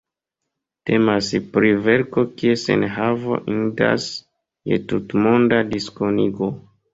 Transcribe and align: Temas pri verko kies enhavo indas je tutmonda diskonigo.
Temas 0.89 1.27
pri 1.57 1.69
verko 1.87 2.23
kies 2.39 2.63
enhavo 2.77 3.37
indas 3.57 4.09
je 4.73 4.81
tutmonda 4.95 5.61
diskonigo. 5.77 6.51